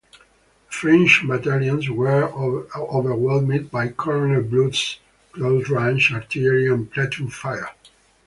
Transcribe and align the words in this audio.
The 0.11 0.71
French 0.71 1.21
battalions 1.27 1.87
were 1.87 2.31
overwhelmed 2.75 3.69
by 3.69 3.89
Colonel 3.89 4.41
Blood's 4.41 4.97
close-range 5.31 6.11
artillery 6.11 6.67
and 6.73 6.91
platoon 6.91 7.29
fire. 7.29 7.69